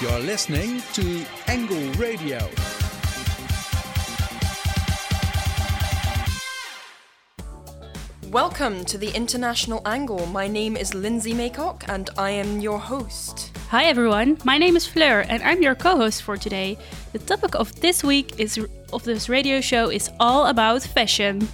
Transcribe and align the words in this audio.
You're 0.00 0.20
listening 0.20 0.80
to 0.92 1.26
Angle 1.48 1.92
Radio. 1.94 2.38
Welcome 8.30 8.84
to 8.84 8.96
the 8.96 9.10
International 9.12 9.82
Angle. 9.84 10.26
My 10.26 10.46
name 10.46 10.76
is 10.76 10.94
Lindsay 10.94 11.32
Maycock 11.32 11.82
and 11.88 12.10
I 12.16 12.30
am 12.30 12.60
your 12.60 12.78
host. 12.78 13.50
Hi 13.70 13.86
everyone, 13.86 14.38
my 14.44 14.56
name 14.56 14.76
is 14.76 14.86
Fleur 14.86 15.24
and 15.28 15.42
I'm 15.42 15.60
your 15.62 15.74
co-host 15.74 16.22
for 16.22 16.36
today. 16.36 16.78
The 17.12 17.18
topic 17.18 17.56
of 17.56 17.74
this 17.80 18.04
week 18.04 18.38
is 18.38 18.64
of 18.92 19.02
this 19.02 19.28
radio 19.28 19.60
show 19.60 19.90
is 19.90 20.10
all 20.20 20.46
about 20.46 20.82
fashion. 20.82 21.48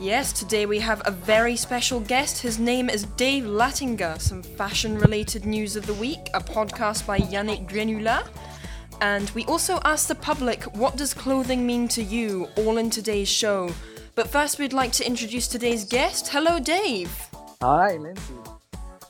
Yes, 0.00 0.32
today 0.32 0.64
we 0.64 0.78
have 0.78 1.02
a 1.06 1.10
very 1.10 1.56
special 1.56 1.98
guest. 1.98 2.40
His 2.40 2.56
name 2.60 2.88
is 2.88 3.02
Dave 3.16 3.42
Lattinger. 3.42 4.20
Some 4.20 4.44
fashion 4.44 4.96
related 4.96 5.44
news 5.44 5.74
of 5.74 5.86
the 5.86 5.94
week, 5.94 6.30
a 6.34 6.40
podcast 6.40 7.04
by 7.04 7.18
Yannick 7.18 7.68
Grenouillard. 7.68 8.28
And 9.00 9.28
we 9.30 9.44
also 9.46 9.80
asked 9.84 10.06
the 10.06 10.14
public, 10.14 10.62
what 10.76 10.96
does 10.96 11.12
clothing 11.12 11.66
mean 11.66 11.88
to 11.88 12.02
you, 12.02 12.46
all 12.56 12.78
in 12.78 12.90
today's 12.90 13.28
show. 13.28 13.72
But 14.14 14.28
first, 14.28 14.60
we'd 14.60 14.72
like 14.72 14.92
to 14.92 15.06
introduce 15.06 15.48
today's 15.48 15.84
guest. 15.84 16.28
Hello, 16.28 16.60
Dave. 16.60 17.10
Hi, 17.60 17.96
Lindsay. 17.96 18.34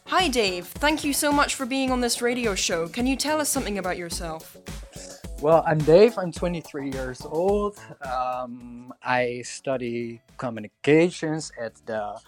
Hi, 0.07 0.29
Dave. 0.29 0.69
Thank 0.69 1.05
you 1.05 1.13
so 1.13 1.31
much 1.31 1.55
for 1.55 1.67
being 1.67 1.91
on 1.91 2.01
this 2.01 2.23
radio 2.23 2.55
show. 2.55 2.89
Can 2.89 3.07
you 3.07 3.15
tell 3.15 3.43
us 3.43 3.51
something 3.51 3.77
about 3.77 3.99
yourself? 3.99 4.57
Well, 5.41 5.63
I'm 5.65 5.79
Dave. 5.79 6.19
I'm 6.19 6.33
23 6.33 6.91
years 6.91 7.25
old. 7.25 7.79
Um, 8.03 8.93
I 9.05 9.43
study 9.43 10.21
communications 10.37 11.53
at 11.61 11.77
the 11.87 12.19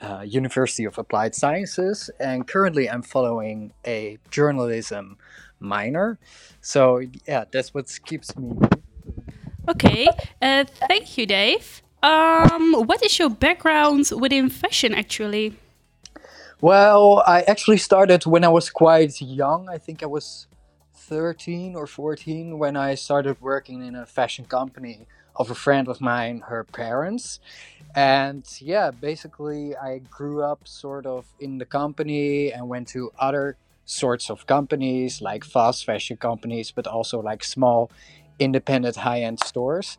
uh, 0.00 0.20
University 0.20 0.84
of 0.84 0.96
Applied 0.96 1.34
Sciences, 1.34 2.08
and 2.20 2.46
currently 2.46 2.88
I'm 2.88 3.02
following 3.02 3.72
a 3.84 4.16
journalism 4.30 5.18
minor. 5.58 6.20
So, 6.60 7.00
yeah, 7.26 7.46
that's 7.50 7.74
what 7.74 7.92
keeps 8.06 8.36
me. 8.36 8.56
Okay, 9.68 10.06
uh, 10.40 10.64
thank 10.86 11.18
you, 11.18 11.26
Dave. 11.26 11.82
Um, 12.00 12.74
what 12.86 13.04
is 13.04 13.18
your 13.18 13.30
background 13.30 14.08
within 14.16 14.48
fashion, 14.48 14.94
actually? 14.94 15.56
Well, 16.60 17.24
I 17.26 17.42
actually 17.42 17.78
started 17.78 18.24
when 18.24 18.44
I 18.44 18.48
was 18.48 18.70
quite 18.70 19.20
young. 19.20 19.68
I 19.68 19.78
think 19.78 20.04
I 20.04 20.06
was 20.06 20.46
13 21.12 21.76
or 21.76 21.86
14 21.86 22.58
when 22.58 22.74
I 22.74 22.94
started 22.94 23.36
working 23.38 23.84
in 23.84 23.94
a 23.94 24.06
fashion 24.06 24.46
company 24.46 25.06
of 25.36 25.50
a 25.50 25.54
friend 25.54 25.86
of 25.86 26.00
mine, 26.00 26.42
her 26.46 26.64
parents. 26.64 27.38
And 27.94 28.46
yeah, 28.60 28.90
basically, 28.90 29.76
I 29.76 29.98
grew 29.98 30.42
up 30.42 30.66
sort 30.66 31.04
of 31.04 31.26
in 31.38 31.58
the 31.58 31.66
company 31.66 32.50
and 32.50 32.66
went 32.66 32.88
to 32.88 33.12
other 33.18 33.58
sorts 33.84 34.30
of 34.30 34.46
companies 34.46 35.20
like 35.20 35.44
fast 35.44 35.84
fashion 35.84 36.16
companies, 36.16 36.72
but 36.72 36.86
also 36.86 37.20
like 37.20 37.44
small 37.44 37.90
independent 38.38 38.96
high 38.96 39.20
end 39.20 39.38
stores. 39.40 39.98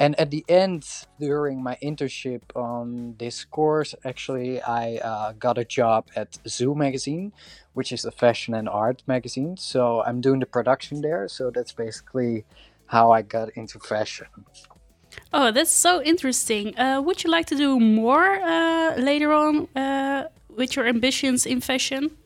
And 0.00 0.18
at 0.18 0.30
the 0.30 0.46
end, 0.48 0.86
during 1.20 1.62
my 1.62 1.76
internship 1.82 2.40
on 2.56 3.16
this 3.18 3.44
course, 3.44 3.94
actually, 4.02 4.62
I 4.62 4.96
uh, 4.96 5.32
got 5.32 5.58
a 5.58 5.64
job 5.64 6.08
at 6.16 6.38
Zoo 6.48 6.74
Magazine, 6.74 7.34
which 7.74 7.92
is 7.92 8.06
a 8.06 8.10
fashion 8.10 8.54
and 8.54 8.66
art 8.66 9.02
magazine. 9.06 9.58
So 9.58 10.02
I'm 10.02 10.22
doing 10.22 10.40
the 10.40 10.46
production 10.46 11.02
there. 11.02 11.28
So 11.28 11.50
that's 11.50 11.72
basically 11.72 12.46
how 12.86 13.12
I 13.12 13.20
got 13.20 13.50
into 13.50 13.78
fashion. 13.78 14.28
Oh, 15.34 15.50
that's 15.50 15.70
so 15.70 16.02
interesting. 16.02 16.78
Uh, 16.78 17.02
would 17.02 17.22
you 17.22 17.30
like 17.30 17.44
to 17.48 17.56
do 17.56 17.78
more 17.78 18.40
uh, 18.40 18.96
later 18.96 19.34
on 19.34 19.68
uh, 19.76 20.28
with 20.48 20.76
your 20.76 20.86
ambitions 20.86 21.44
in 21.44 21.60
fashion? 21.60 22.16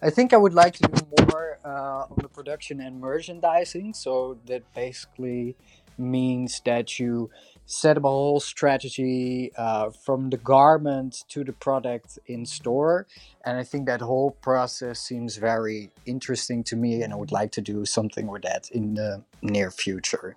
I 0.00 0.10
think 0.10 0.32
I 0.32 0.36
would 0.36 0.54
like 0.54 0.74
to 0.74 0.82
do 0.82 1.06
more 1.28 1.58
uh, 1.64 2.06
on 2.10 2.18
the 2.22 2.28
production 2.28 2.80
and 2.80 3.00
merchandising. 3.00 3.94
So 3.94 4.38
that 4.46 4.62
basically 4.74 5.56
means 6.00 6.60
that 6.64 6.98
you 6.98 7.30
set 7.66 7.96
up 7.96 8.04
a 8.04 8.08
whole 8.08 8.40
strategy 8.40 9.52
uh, 9.56 9.90
from 9.90 10.30
the 10.30 10.36
garment 10.36 11.24
to 11.28 11.44
the 11.44 11.52
product 11.52 12.18
in 12.26 12.44
store. 12.44 13.06
And 13.44 13.58
I 13.58 13.62
think 13.62 13.86
that 13.86 14.00
whole 14.00 14.32
process 14.32 14.98
seems 15.00 15.36
very 15.36 15.90
interesting 16.04 16.64
to 16.64 16.76
me, 16.76 17.02
and 17.02 17.12
I 17.12 17.16
would 17.16 17.30
like 17.30 17.52
to 17.52 17.60
do 17.60 17.84
something 17.84 18.26
with 18.26 18.42
that 18.42 18.70
in 18.70 18.94
the 18.94 19.22
near 19.42 19.70
future. 19.70 20.36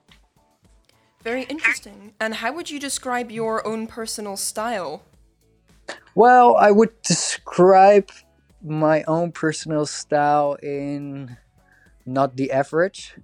Very 1.23 1.43
interesting. 1.43 2.13
And 2.19 2.35
how 2.35 2.53
would 2.53 2.69
you 2.69 2.79
describe 2.79 3.31
your 3.31 3.65
own 3.65 3.87
personal 3.87 4.37
style? 4.37 5.01
Well, 6.15 6.55
I 6.55 6.69
would 6.69 7.01
describe 7.01 8.09
my 8.61 9.03
own 9.03 9.31
personal 9.31 9.85
style 9.85 10.53
in 10.61 11.37
not 12.05 12.35
the 12.35 12.51
average. 12.51 13.15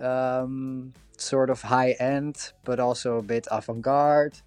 Um, 0.00 0.94
sort 1.22 1.50
of 1.50 1.62
high 1.62 1.92
end, 1.92 2.52
but 2.64 2.80
also 2.80 3.18
a 3.18 3.22
bit 3.22 3.46
avant 3.50 3.82
garde. 3.82 4.38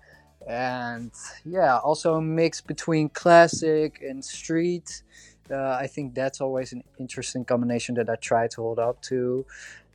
And 0.47 1.11
yeah, 1.43 1.77
also 1.79 2.15
a 2.15 2.21
mix 2.21 2.61
between 2.61 3.09
classic 3.09 4.01
and 4.01 4.23
street. 4.23 5.03
Uh, 5.49 5.77
I 5.79 5.87
think 5.87 6.13
that's 6.13 6.41
always 6.41 6.73
an 6.73 6.83
interesting 6.99 7.45
combination 7.45 7.95
that 7.95 8.09
I 8.09 8.15
try 8.15 8.47
to 8.47 8.61
hold 8.61 8.79
up 8.79 9.01
to. 9.03 9.45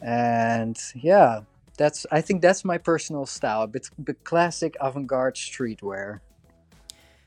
And 0.00 0.78
yeah, 0.94 1.40
that's 1.76 2.06
I 2.10 2.20
think 2.20 2.42
that's 2.42 2.64
my 2.64 2.78
personal 2.78 3.26
style, 3.26 3.62
a 3.62 3.66
bit, 3.66 3.88
bit 4.02 4.24
classic 4.24 4.76
avant 4.80 5.06
garde 5.06 5.36
streetwear. 5.36 6.20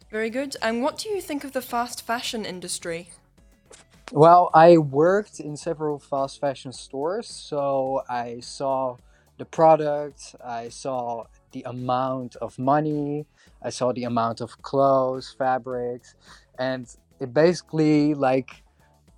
Very 0.09 0.29
good. 0.29 0.55
And 0.61 0.83
what 0.83 0.97
do 0.97 1.09
you 1.09 1.21
think 1.21 1.43
of 1.43 1.53
the 1.53 1.61
fast 1.61 2.05
fashion 2.05 2.45
industry? 2.45 3.09
Well, 4.11 4.51
I 4.53 4.77
worked 4.77 5.39
in 5.39 5.57
several 5.57 5.97
fast 5.97 6.39
fashion 6.39 6.71
stores, 6.71 7.27
so 7.27 8.03
I 8.07 8.41
saw 8.41 8.97
the 9.43 9.49
product, 9.49 10.35
I 10.43 10.69
saw 10.69 11.25
the 11.51 11.63
amount 11.75 12.35
of 12.37 12.57
money, 12.57 13.25
I 13.61 13.71
saw 13.71 13.91
the 13.91 14.05
amount 14.05 14.39
of 14.41 14.49
clothes, 14.61 15.35
fabrics, 15.37 16.15
and 16.57 16.83
it 17.19 17.33
basically 17.33 18.13
like, 18.13 18.63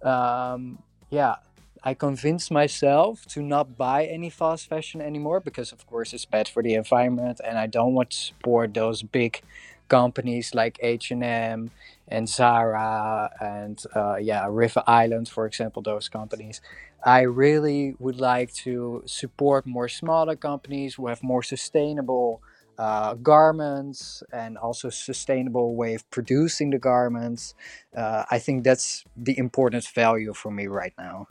um, 0.01 0.79
yeah, 1.11 1.35
I 1.83 1.93
convinced 1.93 2.49
myself 2.49 3.25
to 3.33 3.39
not 3.43 3.77
buy 3.77 4.05
any 4.05 4.31
fast 4.31 4.67
fashion 4.67 4.99
anymore 5.01 5.39
because, 5.39 5.71
of 5.71 5.85
course, 5.85 6.09
it's 6.15 6.25
bad 6.25 6.47
for 6.47 6.63
the 6.63 6.73
environment, 6.73 7.39
and 7.47 7.55
I 7.59 7.67
don't 7.67 7.93
want 7.93 8.09
to 8.09 8.17
support 8.17 8.73
those 8.73 9.03
big 9.03 9.41
companies 9.87 10.53
like 10.53 10.79
H&M 10.81 11.71
and 12.07 12.29
Zara 12.29 13.31
and 13.39 13.81
uh, 13.95 14.17
yeah, 14.17 14.47
River 14.49 14.83
Island, 14.87 15.29
for 15.29 15.45
example, 15.45 15.81
those 15.81 16.09
companies. 16.09 16.61
I 17.03 17.21
really 17.21 17.95
would 17.99 18.19
like 18.19 18.53
to 18.65 19.03
support 19.05 19.65
more 19.65 19.87
smaller 19.87 20.35
companies 20.35 20.95
who 20.95 21.07
have 21.07 21.21
more 21.21 21.43
sustainable 21.43 22.41
uh, 22.77 23.13
garments 23.15 24.23
and 24.33 24.57
also 24.57 24.89
sustainable 24.89 25.75
way 25.75 25.93
of 25.93 26.09
producing 26.09 26.71
the 26.71 26.79
garments. 26.79 27.53
Uh, 27.95 28.25
I 28.29 28.39
think 28.39 28.63
that's 28.63 29.03
the 29.15 29.37
important 29.37 29.87
value 29.87 30.33
for 30.33 30.51
me 30.51 30.67
right 30.67 30.93
now. 30.97 31.27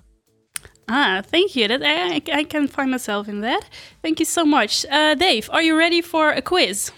Ah, 0.89 1.23
thank 1.25 1.57
you. 1.57 1.67
That 1.69 1.83
I, 1.83 2.21
I 2.33 2.45
can 2.45 2.69
find 2.69 2.91
myself 2.91 3.29
in 3.29 3.41
that. 3.41 3.69
Thank 4.03 4.21
you 4.21 4.27
so 4.27 4.45
much, 4.45 4.85
uh, 4.91 5.15
Dave. 5.15 5.49
Are 5.53 5.63
you 5.63 5.77
ready 5.77 6.03
for 6.03 6.31
a 6.31 6.43
quiz? 6.43 6.93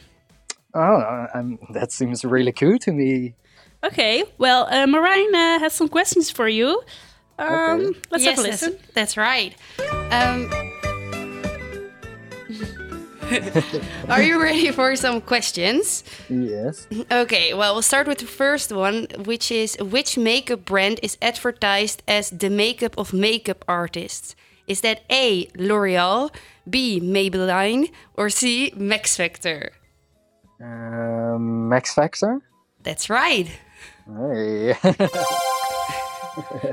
Oh, 0.76 1.26
I'm, 1.32 1.58
that 1.70 1.90
seems 1.90 2.22
really 2.22 2.52
cool 2.52 2.78
to 2.80 2.92
me. 2.92 3.34
Okay. 3.82 4.24
Well, 4.36 4.66
uh, 4.66 4.84
Marijn 4.86 5.32
uh, 5.32 5.58
has 5.60 5.72
some 5.72 5.88
questions 5.88 6.30
for 6.30 6.46
you. 6.48 6.82
Um, 7.38 7.48
okay. 7.48 8.00
Let's 8.10 8.24
yes, 8.24 8.36
have 8.36 8.44
a 8.44 8.48
listen. 8.48 8.72
That's, 8.72 8.92
that's 8.92 9.16
right. 9.16 9.54
Um, 10.10 10.50
are 14.10 14.22
you 14.22 14.40
ready 14.40 14.70
for 14.70 14.94
some 14.96 15.22
questions? 15.22 16.04
Yes. 16.28 16.86
Okay, 17.10 17.54
well, 17.54 17.74
we'll 17.74 17.82
start 17.82 18.06
with 18.06 18.18
the 18.18 18.26
first 18.26 18.70
one, 18.70 19.06
which 19.24 19.50
is 19.50 19.76
which 19.80 20.18
makeup 20.18 20.66
brand 20.66 21.00
is 21.02 21.16
advertised 21.22 22.02
as 22.06 22.30
the 22.30 22.50
makeup 22.50 22.96
of 22.98 23.12
makeup 23.14 23.64
artists? 23.66 24.36
Is 24.66 24.82
that 24.82 25.04
A, 25.10 25.48
L'Oreal, 25.56 26.30
B, 26.68 27.00
Maybelline, 27.00 27.90
or 28.14 28.28
C, 28.28 28.72
Max 28.76 29.16
Factor? 29.16 29.72
Um, 30.60 31.68
Max 31.68 31.94
Factor? 31.94 32.40
That's 32.82 33.10
right. 33.10 33.48
Hey. 34.06 34.76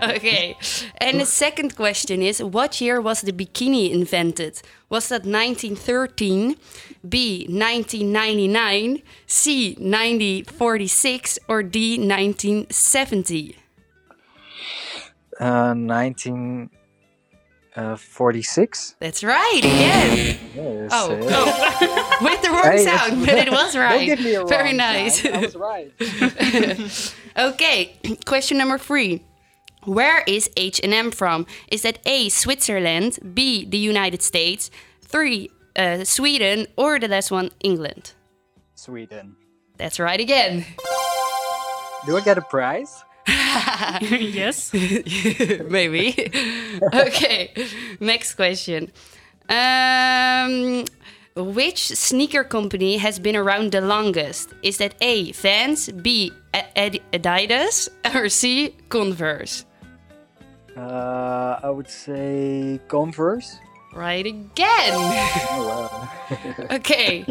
okay. 0.03 0.57
And 0.97 1.19
the 1.19 1.25
second 1.25 1.75
question 1.75 2.21
is 2.21 2.41
what 2.41 2.79
year 2.81 3.01
was 3.01 3.21
the 3.21 3.31
bikini 3.31 3.91
invented? 3.91 4.61
Was 4.89 5.09
that 5.09 5.25
1913, 5.25 6.55
B 7.07 7.45
1999, 7.49 9.01
C 9.25 9.69
1946 9.75 11.39
or 11.47 11.63
D 11.63 11.97
1970? 11.97 13.57
Uh, 15.39 15.73
1946. 17.75 18.95
That's 18.99 19.23
right 19.23 19.59
again. 19.63 20.37
Yes, 20.55 20.91
Oh, 20.93 21.17
oh. 21.21 22.17
with 22.21 22.41
the 22.41 22.49
wrong 22.49 22.63
Hey, 22.63 22.83
sound, 22.85 23.25
but 23.25 23.35
it 23.35 23.51
was 23.51 23.75
right. 23.85 23.97
Don't 24.07 24.17
give 24.17 24.19
me 24.25 24.35
a 24.35 24.45
Very 24.45 24.73
nice. 24.73 25.25
I 25.25 25.37
was 25.39 25.55
right. 25.55 25.91
okay, 27.37 27.97
question 28.25 28.57
number 28.57 28.77
three. 28.77 29.23
Where 29.85 30.23
is 30.27 30.49
H&M 30.55 31.11
from? 31.11 31.45
Is 31.69 31.81
that 31.81 31.99
A, 32.05 32.29
Switzerland, 32.29 33.19
B, 33.33 33.65
the 33.65 33.77
United 33.77 34.21
States, 34.21 34.71
3, 35.01 35.49
uh, 35.75 36.03
Sweden, 36.05 36.67
or 36.77 36.99
the 36.99 37.09
last 37.09 37.31
one, 37.31 37.49
England? 37.61 38.13
Sweden. 38.75 39.35
That's 39.77 39.99
right 39.99 40.19
again. 40.21 40.65
Do 42.05 42.15
I 42.15 42.21
get 42.21 42.37
a 42.37 42.41
prize? 42.41 43.03
yes. 44.01 44.73
Maybe. 45.69 46.11
okay, 46.93 47.53
next 47.99 48.35
question. 48.35 48.91
Um, 49.49 50.85
which 51.35 51.87
sneaker 51.87 52.43
company 52.43 52.97
has 52.97 53.19
been 53.19 53.35
around 53.35 53.71
the 53.71 53.81
longest? 53.81 54.53
Is 54.61 54.77
that 54.77 54.95
A, 55.01 55.31
Vans, 55.31 55.89
B, 55.89 56.31
Ad- 56.53 56.99
Adidas, 57.11 57.89
or 58.13 58.29
C, 58.29 58.75
Converse? 58.89 59.65
Uh, 60.75 61.59
I 61.63 61.69
would 61.69 61.89
say 61.89 62.79
Converse. 62.87 63.59
Right 63.93 64.25
again. 64.25 64.93
Oh, 64.95 66.09
okay, 66.71 67.25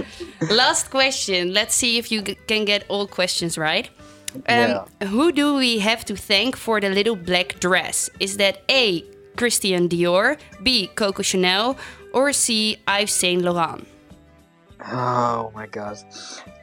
last 0.48 0.90
question. 0.90 1.52
Let's 1.52 1.74
see 1.74 1.98
if 1.98 2.12
you 2.12 2.22
can 2.22 2.64
get 2.64 2.84
all 2.88 3.08
questions 3.08 3.58
right. 3.58 3.90
Um, 4.34 4.42
Yeah. 4.48 4.84
Who 5.08 5.32
do 5.32 5.54
we 5.56 5.78
have 5.80 6.04
to 6.06 6.16
thank 6.16 6.56
for 6.56 6.80
the 6.80 6.88
little 6.88 7.16
black 7.16 7.60
dress? 7.60 8.10
Is 8.20 8.36
that 8.38 8.62
A. 8.70 9.04
Christian 9.36 9.88
Dior, 9.88 10.36
B. 10.62 10.88
Coco 10.94 11.22
Chanel, 11.22 11.76
or 12.12 12.32
C. 12.32 12.76
Yves 12.86 13.12
Saint 13.12 13.42
Laurent? 13.42 13.86
Oh 14.92 15.50
my 15.54 15.66
god. 15.66 15.96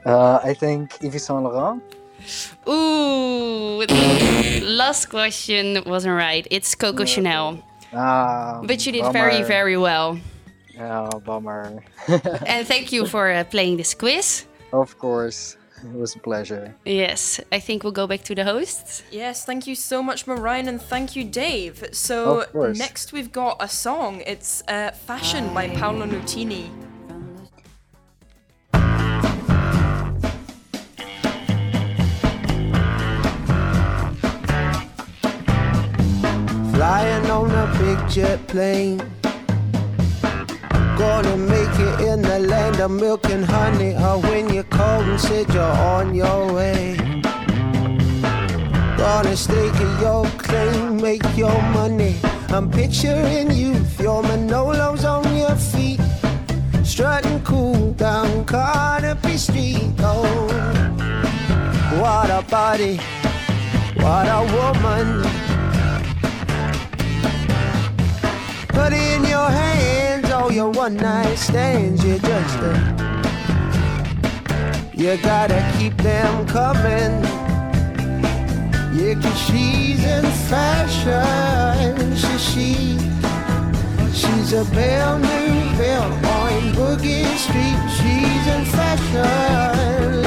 Uh, 0.06 0.40
I 0.44 0.54
think 0.54 0.98
Yves 1.02 1.24
Saint 1.26 1.44
Laurent. 1.44 1.82
Ooh, 2.68 3.84
last 4.62 5.08
question 5.10 5.82
wasn't 5.86 6.16
right. 6.16 6.46
It's 6.52 6.76
Coco 6.76 7.06
Chanel, 7.06 7.64
Ah, 7.94 8.62
but 8.64 8.86
you 8.86 8.92
did 8.92 9.12
very, 9.14 9.42
very 9.44 9.78
well. 9.78 10.20
Oh, 10.80 11.20
bummer. 11.20 11.82
And 12.46 12.68
thank 12.68 12.92
you 12.92 13.06
for 13.06 13.32
uh, 13.32 13.44
playing 13.46 13.78
this 13.78 13.94
quiz. 13.94 14.46
of 14.72 14.98
course, 15.00 15.58
it 15.84 15.94
was 15.94 16.16
a 16.16 16.20
pleasure. 16.20 16.76
Yes, 16.86 17.40
I 17.52 17.60
think 17.60 17.84
we'll 17.84 17.94
go 17.94 18.08
back 18.08 18.24
to 18.24 18.36
the 18.36 18.44
hosts. 18.44 19.04
Yes, 19.12 19.46
thank 19.46 19.68
you 19.68 19.76
so 19.76 20.02
much, 20.04 20.28
Mariah, 20.28 20.68
and 20.68 20.82
thank 20.82 21.16
you, 21.16 21.24
Dave. 21.24 21.84
So 21.92 22.46
next 22.76 23.14
we've 23.14 23.32
got 23.32 23.58
a 23.60 23.68
song. 23.68 24.22
It's 24.26 24.64
uh, 24.68 24.92
"Fashion" 24.92 25.54
by 25.54 25.70
Paolo 25.70 26.06
Nutini. 26.06 26.70
Flying 36.74 37.30
on 37.30 37.52
a 37.52 37.78
big 37.78 38.10
jet 38.10 38.48
plane. 38.48 39.02
Gonna 41.00 41.38
make 41.38 41.80
it 41.80 42.02
in 42.02 42.22
the 42.22 42.40
land 42.40 42.82
of 42.82 42.92
milk 42.92 43.30
and 43.30 43.46
honey. 43.46 43.96
Or 43.96 44.20
when 44.20 44.54
you're 44.54 44.66
and 44.74 45.18
said 45.18 45.48
you're 45.54 45.64
on 45.64 46.14
your 46.14 46.54
way. 46.54 46.98
Gonna 48.98 49.38
stake 49.38 49.80
your 50.02 50.26
claim, 50.38 50.98
make 50.98 51.24
your 51.38 51.62
money. 51.72 52.18
I'm 52.50 52.70
picturing 52.70 53.50
youth, 53.52 53.98
your 54.02 54.22
Manolos 54.24 55.06
on 55.06 55.24
your 55.38 55.56
feet. 55.56 56.02
Strutting 56.84 57.44
cool 57.44 57.94
down 57.94 58.44
Carnaby 58.44 59.38
Street. 59.38 59.94
Oh, 60.00 60.48
what 62.02 62.30
a 62.30 62.42
body, 62.50 62.98
what 64.04 64.28
a 64.28 64.42
woman. 64.58 65.24
Put 68.68 68.92
in 68.92 69.24
your 69.24 69.50
hands 69.50 70.19
all 70.50 70.56
your 70.56 70.70
one 70.72 70.96
night 70.96 71.36
stands. 71.36 72.04
You 72.04 72.18
just 72.20 72.58
uh, 72.60 73.14
you 74.94 75.18
gotta 75.18 75.60
keep 75.78 75.96
them 75.98 76.48
coming. 76.48 77.24
Yeah, 78.98 79.14
'cause 79.22 79.40
she's 79.46 80.04
in 80.04 80.26
fashion. 80.50 82.16
She, 82.16 82.38
she 82.50 82.74
she's 84.14 84.54
a 84.54 84.66
belle 84.74 85.20
new 85.20 85.78
belle 85.78 86.12
on 86.14 86.62
Boogie 86.78 87.26
Street. 87.38 87.80
She's 87.98 88.46
in 88.56 88.66
fashion, 88.66 90.24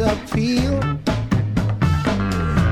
appeal. 0.00 0.80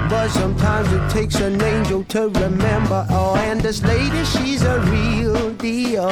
But 0.09 0.29
sometimes 0.29 0.93
it 0.93 1.11
takes 1.11 1.37
an 1.37 1.61
angel 1.63 2.05
to 2.05 2.29
remember. 2.29 3.07
Oh, 3.11 3.37
and 3.37 3.61
this 3.61 3.83
lady, 3.83 4.25
she's 4.25 4.63
a 4.63 4.81
real 4.81 5.51
deal. 5.55 6.09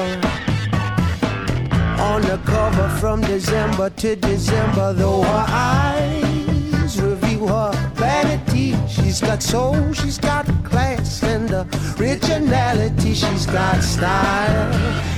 On 1.99 2.23
the 2.23 2.41
cover 2.45 2.89
from 3.01 3.21
December 3.23 3.91
to 3.91 4.17
December, 4.17 4.93
though 4.93 5.23
her 5.23 5.47
eyes 5.49 7.01
reveal 7.01 7.49
her 7.49 7.73
vanity. 7.95 8.77
She's 8.89 9.21
got 9.21 9.43
soul, 9.43 9.93
she's 9.93 10.19
got 10.19 10.47
class 10.65 11.23
and 11.23 11.51
originality. 11.99 13.15
She's 13.15 13.47
got 13.47 13.83
style 13.83 14.73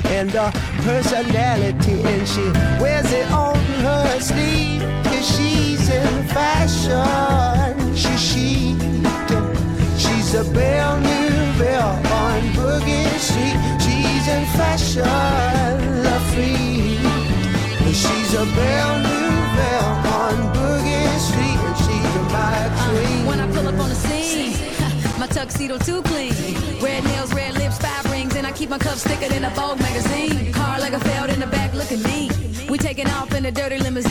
and 0.06 0.34
a 0.34 0.50
personality, 0.82 2.02
and 2.02 2.26
she 2.26 2.50
wears 2.80 3.12
it 3.12 3.30
on 3.30 3.56
her 3.56 4.20
sleeve. 4.20 4.82
Cause 5.04 5.36
she's 5.36 5.69
in 5.90 6.24
fashion. 6.28 7.96
She, 7.96 8.16
she, 8.16 8.76
she's 9.98 10.34
a 10.34 10.44
belle 10.52 10.98
new 11.00 11.58
belle 11.58 11.96
on 12.22 12.42
Boogie 12.56 13.18
Street. 13.18 13.58
She's 13.84 14.26
in 14.28 14.44
fashion, 14.58 16.02
la 16.04 16.18
free. 16.30 16.98
She's 17.92 18.34
a 18.34 18.44
belle 18.56 18.98
new 19.08 19.30
belle 19.56 19.92
on 20.22 20.36
Boogie 20.54 21.18
Street, 21.18 21.60
and 21.68 21.76
she's 21.84 22.14
a 22.16 22.22
my 22.32 22.70
queen. 22.84 23.26
When 23.26 23.40
I 23.40 23.46
pull 23.52 23.66
up 23.66 23.78
on 23.78 23.88
the 23.88 23.94
scene, 23.94 24.52
my 25.18 25.26
tuxedo 25.26 25.78
too 25.78 26.02
clean. 26.02 26.32
Red 26.80 27.04
nails, 27.04 27.34
red 27.34 27.54
lips, 27.54 27.78
five 27.78 28.04
rings, 28.10 28.36
and 28.36 28.46
I 28.46 28.52
keep 28.52 28.70
my 28.70 28.78
cuffs 28.78 29.02
thicker 29.02 29.28
than 29.32 29.44
a 29.44 29.50
Vogue 29.50 29.80
magazine. 29.80 30.52
Car 30.52 30.78
like 30.78 30.92
a 30.92 31.00
failed 31.00 31.30
in 31.30 31.40
the 31.40 31.46
back, 31.46 31.74
looking 31.74 32.02
neat. 32.02 32.32
We 32.70 32.78
taking 32.78 33.08
off 33.08 33.34
in 33.34 33.44
a 33.44 33.50
dirty 33.50 33.78
limousine. 33.78 34.09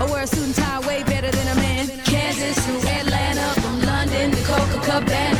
Or 0.00 0.06
wear 0.10 0.22
a 0.22 0.26
suit 0.26 0.44
and 0.44 0.54
tie 0.54 0.80
way 0.86 1.02
better 1.04 1.30
than 1.30 1.48
a 1.48 1.54
man? 1.60 1.86
Kansas 2.04 2.56
to 2.66 2.72
Atlanta, 2.88 3.60
from 3.60 3.80
London 3.82 4.30
to 4.30 4.36
Copacabana. 4.48 5.38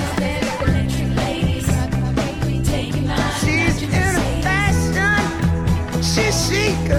She's 3.41 3.83
in 3.83 3.91
fashion, 4.43 5.23
she's 6.03 6.37
chic. 6.47 6.91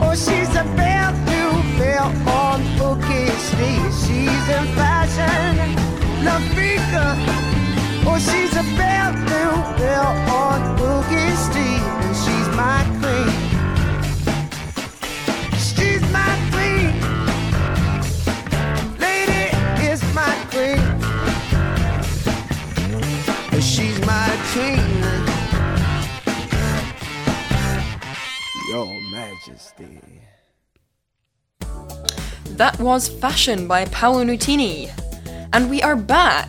Oh, 0.00 0.14
she's 0.14 0.52
a 0.56 0.64
belle 0.76 1.14
new 1.30 1.52
belle 1.78 2.12
on 2.28 2.60
Boogie 2.78 3.30
Street. 3.48 3.92
She's 4.02 4.46
in 4.56 4.66
fashion, 4.74 5.74
La 6.24 6.36
Frica. 6.52 7.06
Oh, 8.06 8.18
she's 8.18 8.54
a 8.56 8.64
belle 8.76 9.12
new 9.32 9.52
belle 9.78 10.14
on 10.30 10.60
Boogie 10.78 11.31
my 24.54 24.62
queen. 24.62 25.12
Your 28.68 29.00
Majesty. 29.10 30.00
That 32.56 32.78
was 32.78 33.08
"Fashion" 33.08 33.66
by 33.66 33.86
Paolo 33.86 34.24
Nutini, 34.24 34.90
and 35.52 35.70
we 35.70 35.82
are 35.82 35.96
back. 35.96 36.48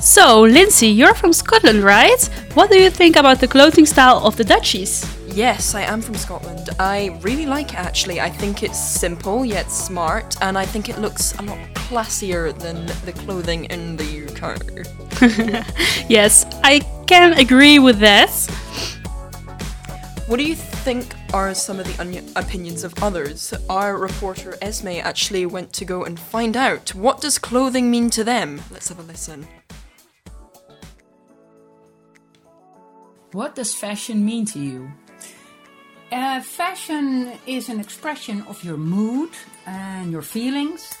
So, 0.00 0.42
Lindsay, 0.42 0.88
you're 0.88 1.14
from 1.14 1.32
Scotland, 1.32 1.82
right? 1.82 2.22
What 2.54 2.70
do 2.70 2.78
you 2.78 2.90
think 2.90 3.16
about 3.16 3.40
the 3.40 3.48
clothing 3.48 3.86
style 3.86 4.26
of 4.26 4.36
the 4.36 4.44
Dutchies? 4.44 5.04
Yes, 5.26 5.74
I 5.74 5.82
am 5.82 6.02
from 6.02 6.14
Scotland. 6.14 6.70
I 6.80 7.18
really 7.22 7.46
like 7.46 7.72
it 7.72 7.78
actually. 7.78 8.20
I 8.20 8.30
think 8.30 8.62
it's 8.62 8.78
simple 8.78 9.44
yet 9.44 9.70
smart, 9.70 10.36
and 10.40 10.56
I 10.58 10.64
think 10.64 10.88
it 10.88 10.98
looks 10.98 11.34
a 11.38 11.42
lot 11.42 11.58
classier 11.74 12.52
than 12.58 12.86
the 13.04 13.12
clothing 13.12 13.64
in 13.66 13.96
the 13.96 14.04
UK. 14.42 14.86
Yes, 16.08 16.44
I 16.64 16.80
can 17.06 17.34
agree 17.38 17.78
with 17.78 17.98
that. 17.98 18.30
What 20.26 20.36
do 20.38 20.44
you 20.44 20.54
think 20.54 21.14
are 21.34 21.54
some 21.54 21.78
of 21.78 21.86
the 21.86 22.00
onion- 22.00 22.30
opinions 22.36 22.84
of 22.84 22.94
others. 23.02 23.52
Our 23.68 23.98
reporter 23.98 24.56
Esme 24.62 25.00
actually 25.02 25.44
went 25.46 25.72
to 25.74 25.84
go 25.84 26.04
and 26.04 26.18
find 26.18 26.56
out 26.56 26.94
what 26.94 27.20
does 27.20 27.38
clothing 27.38 27.90
mean 27.90 28.10
to 28.10 28.24
them. 28.24 28.62
Let's 28.70 28.88
have 28.88 28.98
a 28.98 29.02
listen. 29.02 29.46
What 33.32 33.54
does 33.54 33.74
fashion 33.74 34.24
mean 34.24 34.46
to 34.46 34.58
you? 34.58 34.90
Uh, 36.10 36.40
fashion 36.40 37.32
is 37.46 37.68
an 37.68 37.78
expression 37.78 38.42
of 38.48 38.64
your 38.64 38.78
mood 38.78 39.30
and 39.66 40.10
your 40.10 40.22
feelings. 40.22 40.94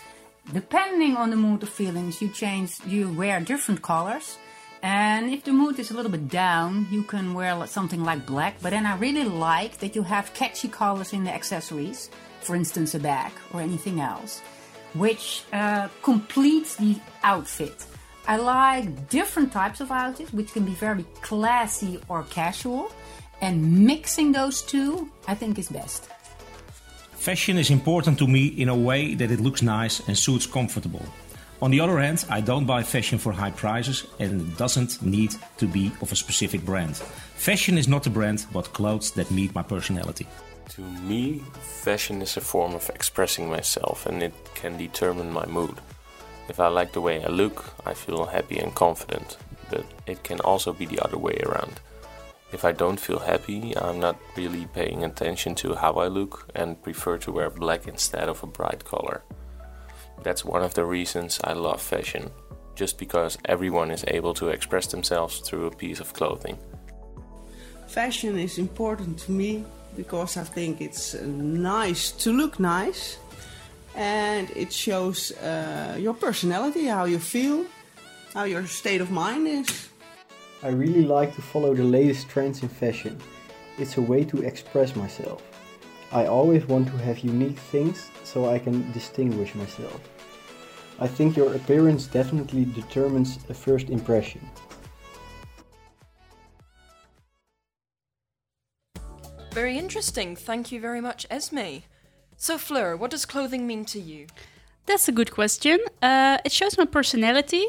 Depending 0.52 1.16
on 1.16 1.28
the 1.28 1.36
mood 1.36 1.62
or 1.62 1.66
feelings, 1.66 2.22
you 2.22 2.28
change, 2.30 2.78
you 2.86 3.12
wear 3.12 3.38
different 3.40 3.82
colors. 3.82 4.38
And 4.82 5.30
if 5.30 5.44
the 5.44 5.52
mood 5.52 5.78
is 5.78 5.90
a 5.90 5.94
little 5.94 6.10
bit 6.10 6.28
down, 6.28 6.86
you 6.90 7.02
can 7.02 7.34
wear 7.34 7.66
something 7.66 8.02
like 8.02 8.24
black. 8.24 8.54
But 8.62 8.70
then 8.70 8.86
I 8.86 8.96
really 8.96 9.24
like 9.24 9.78
that 9.78 9.94
you 9.94 10.02
have 10.02 10.32
catchy 10.32 10.68
colors 10.68 11.12
in 11.12 11.24
the 11.24 11.34
accessories, 11.34 12.08
for 12.40 12.56
instance, 12.56 12.94
a 12.94 12.98
bag 12.98 13.32
or 13.52 13.60
anything 13.60 14.00
else, 14.00 14.40
which 14.94 15.42
uh, 15.52 15.88
completes 16.02 16.76
the 16.76 16.96
outfit. 17.24 17.84
I 18.26 18.36
like 18.36 19.10
different 19.10 19.52
types 19.52 19.80
of 19.80 19.90
outfits, 19.90 20.32
which 20.32 20.52
can 20.52 20.64
be 20.64 20.72
very 20.72 21.04
classy 21.22 22.00
or 22.08 22.22
casual, 22.24 22.92
and 23.40 23.84
mixing 23.84 24.32
those 24.32 24.62
two, 24.62 25.10
I 25.26 25.34
think, 25.34 25.58
is 25.58 25.68
best. 25.68 26.08
Fashion 27.28 27.58
is 27.58 27.68
important 27.68 28.18
to 28.18 28.26
me 28.26 28.46
in 28.46 28.70
a 28.70 28.74
way 28.74 29.14
that 29.14 29.30
it 29.30 29.38
looks 29.38 29.60
nice 29.60 30.00
and 30.08 30.16
suits 30.16 30.46
comfortable. 30.46 31.04
On 31.60 31.70
the 31.70 31.78
other 31.78 31.98
hand, 31.98 32.24
I 32.30 32.40
don't 32.40 32.64
buy 32.64 32.82
fashion 32.82 33.18
for 33.18 33.32
high 33.32 33.50
prices 33.50 34.06
and 34.18 34.40
it 34.40 34.56
doesn't 34.56 35.02
need 35.02 35.34
to 35.58 35.66
be 35.66 35.92
of 36.00 36.10
a 36.10 36.16
specific 36.16 36.64
brand. 36.64 36.96
Fashion 37.36 37.76
is 37.76 37.86
not 37.86 38.06
a 38.06 38.10
brand, 38.10 38.46
but 38.50 38.72
clothes 38.72 39.10
that 39.10 39.30
meet 39.30 39.54
my 39.54 39.62
personality. 39.62 40.26
To 40.70 40.80
me, 40.80 41.42
fashion 41.84 42.22
is 42.22 42.38
a 42.38 42.40
form 42.40 42.74
of 42.74 42.88
expressing 42.88 43.50
myself 43.50 44.06
and 44.06 44.22
it 44.22 44.32
can 44.54 44.78
determine 44.78 45.30
my 45.30 45.44
mood. 45.44 45.82
If 46.48 46.58
I 46.58 46.68
like 46.68 46.94
the 46.94 47.02
way 47.02 47.22
I 47.22 47.28
look, 47.28 47.74
I 47.84 47.92
feel 47.92 48.24
happy 48.24 48.58
and 48.58 48.74
confident, 48.74 49.36
but 49.68 49.84
it 50.06 50.22
can 50.22 50.40
also 50.40 50.72
be 50.72 50.86
the 50.86 51.00
other 51.00 51.18
way 51.18 51.38
around. 51.44 51.78
If 52.50 52.64
I 52.64 52.72
don't 52.72 52.98
feel 52.98 53.18
happy, 53.18 53.76
I'm 53.76 54.00
not 54.00 54.16
really 54.36 54.66
paying 54.72 55.04
attention 55.04 55.54
to 55.56 55.74
how 55.74 55.92
I 55.94 56.08
look 56.08 56.48
and 56.54 56.82
prefer 56.82 57.18
to 57.18 57.32
wear 57.32 57.50
black 57.50 57.86
instead 57.86 58.28
of 58.28 58.42
a 58.42 58.46
bright 58.46 58.84
color. 58.84 59.22
That's 60.22 60.44
one 60.44 60.62
of 60.62 60.72
the 60.74 60.84
reasons 60.84 61.40
I 61.44 61.52
love 61.52 61.82
fashion, 61.82 62.30
just 62.74 62.98
because 62.98 63.36
everyone 63.44 63.90
is 63.90 64.04
able 64.08 64.32
to 64.34 64.48
express 64.48 64.86
themselves 64.86 65.40
through 65.40 65.66
a 65.66 65.76
piece 65.76 66.00
of 66.00 66.14
clothing. 66.14 66.58
Fashion 67.86 68.38
is 68.38 68.58
important 68.58 69.18
to 69.20 69.32
me 69.32 69.64
because 69.96 70.36
I 70.36 70.44
think 70.44 70.80
it's 70.80 71.14
uh, 71.14 71.26
nice 71.26 72.12
to 72.12 72.32
look 72.32 72.58
nice 72.58 73.18
and 73.94 74.50
it 74.54 74.72
shows 74.72 75.32
uh, 75.32 75.96
your 75.98 76.14
personality, 76.14 76.86
how 76.86 77.04
you 77.04 77.18
feel, 77.18 77.66
how 78.32 78.44
your 78.44 78.66
state 78.66 79.00
of 79.00 79.10
mind 79.10 79.46
is. 79.48 79.88
I 80.60 80.70
really 80.70 81.04
like 81.04 81.36
to 81.36 81.42
follow 81.42 81.72
the 81.72 81.84
latest 81.84 82.28
trends 82.28 82.64
in 82.64 82.68
fashion. 82.68 83.16
It's 83.78 83.96
a 83.96 84.02
way 84.02 84.24
to 84.24 84.42
express 84.42 84.96
myself. 84.96 85.40
I 86.10 86.26
always 86.26 86.66
want 86.66 86.88
to 86.88 86.98
have 86.98 87.20
unique 87.20 87.58
things 87.58 88.10
so 88.24 88.46
I 88.46 88.58
can 88.58 88.90
distinguish 88.90 89.54
myself. 89.54 90.00
I 90.98 91.06
think 91.06 91.36
your 91.36 91.54
appearance 91.54 92.08
definitely 92.08 92.64
determines 92.64 93.38
a 93.48 93.54
first 93.54 93.88
impression. 93.88 94.40
Very 99.52 99.78
interesting. 99.78 100.34
Thank 100.34 100.72
you 100.72 100.80
very 100.80 101.00
much, 101.00 101.24
Esme. 101.30 101.82
So, 102.36 102.58
Fleur, 102.58 102.96
what 102.96 103.12
does 103.12 103.24
clothing 103.26 103.64
mean 103.64 103.84
to 103.86 104.00
you? 104.00 104.26
That's 104.86 105.06
a 105.06 105.12
good 105.12 105.30
question. 105.30 105.78
Uh, 106.02 106.38
it 106.44 106.50
shows 106.50 106.76
my 106.76 106.84
personality, 106.84 107.66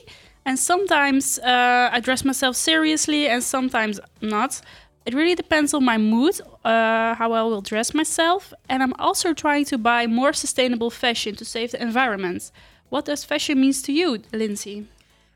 and 0.50 0.58
sometimes 0.58 1.38
uh, 1.38 1.90
I 1.92 2.00
dress 2.00 2.26
myself 2.26 2.56
seriously, 2.56 3.28
and 3.28 3.44
sometimes 3.44 4.00
not. 4.20 4.62
It 5.06 5.14
really 5.14 5.36
depends 5.36 5.76
on 5.76 5.86
my 5.86 6.00
mood, 6.00 6.42
uh, 6.66 7.14
how 7.14 7.34
I 7.34 7.44
will 7.44 7.62
dress 7.62 7.94
myself, 7.94 8.52
and 8.68 8.82
I'm 8.82 8.96
also 8.98 9.36
trying 9.36 9.66
to 9.66 9.78
buy 9.78 10.08
more 10.08 10.34
sustainable 10.34 10.90
fashion 10.90 11.36
to 11.36 11.46
save 11.46 11.70
the 11.74 11.80
environment. 11.80 12.52
What 12.90 13.06
does 13.06 13.24
fashion 13.24 13.62
means 13.62 13.84
to 13.84 13.92
you, 13.92 14.24
Lindsay? 14.34 14.88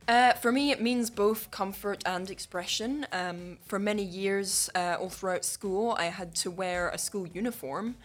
Uh, 0.07 0.33
for 0.33 0.51
me, 0.51 0.71
it 0.71 0.81
means 0.81 1.11
both 1.11 1.51
comfort 1.51 2.01
and 2.07 2.31
expression. 2.31 3.05
Um, 3.11 3.59
for 3.67 3.77
many 3.77 4.03
years, 4.03 4.71
uh, 4.73 4.97
all 4.99 5.09
throughout 5.09 5.45
school, 5.45 5.95
I 5.99 6.05
had 6.05 6.33
to 6.37 6.49
wear 6.49 6.89
a 6.89 6.97
school 6.97 7.27
uniform. 7.27 7.97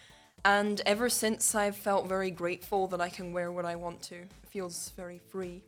And 0.44 0.82
ever 0.84 1.08
since, 1.08 1.54
I've 1.54 1.76
felt 1.76 2.06
very 2.06 2.30
grateful 2.30 2.86
that 2.88 3.00
I 3.00 3.08
can 3.08 3.32
wear 3.32 3.50
what 3.50 3.64
I 3.64 3.76
want 3.76 4.02
to. 4.10 4.16
It 4.16 4.48
feels 4.50 4.92
very 4.94 5.20
free. 5.32 5.62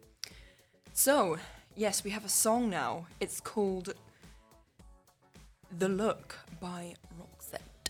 So, 1.02 1.38
yes, 1.76 2.04
we 2.04 2.10
have 2.10 2.26
a 2.26 2.28
song 2.28 2.68
now. 2.68 3.06
It's 3.20 3.40
called 3.40 3.94
The 5.78 5.88
Look 5.88 6.36
by 6.60 6.94
Roxette. 7.18 7.88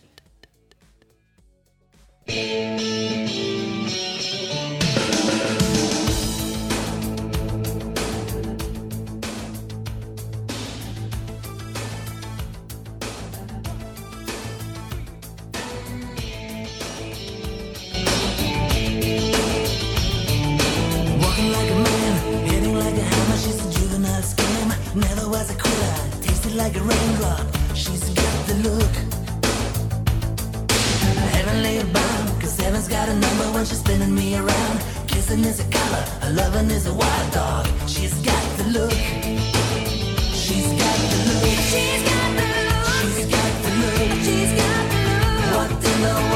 Like 26.72 26.82
a 26.82 26.84
raindrop. 26.84 27.46
She's 27.74 28.10
got 28.10 28.46
the 28.46 28.54
look. 28.66 28.94
Heavenly 31.34 31.82
bound, 31.92 32.40
cause 32.40 32.58
heaven's 32.60 32.88
got 32.88 33.08
a 33.08 33.14
number 33.14 33.44
when 33.54 33.64
she's 33.64 33.80
spinning 33.80 34.14
me 34.14 34.36
around. 34.36 34.78
Kissing 35.08 35.44
is 35.44 35.60
a 35.60 35.64
color, 35.70 36.04
her 36.22 36.32
loving 36.32 36.70
is 36.70 36.86
a 36.86 36.94
wild 36.94 37.32
dog. 37.32 37.66
She's 37.88 38.14
got 38.22 38.44
the 38.58 38.64
look. 38.76 38.92
She's 40.42 40.70
got 40.82 40.98
the 41.12 41.18
look. 41.28 41.44
She's 41.70 42.02
got 42.10 42.28
the 42.38 42.44
look. 42.50 43.10
She's 43.14 43.26
got 43.34 43.52
the 43.64 43.70
look. 43.80 44.10
She's 44.26 44.52
got 44.62 44.82
the 44.92 45.00
look. 45.08 45.54
What 45.56 45.70
in 45.90 46.02
the 46.02 46.29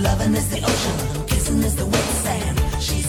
Loving 0.00 0.34
is 0.36 0.48
the 0.48 0.58
ocean, 0.62 1.26
kissing 1.26 1.62
is 1.64 1.74
the 1.74 1.84
wet 1.84 2.08
sand. 2.22 2.60
She's 2.80 3.07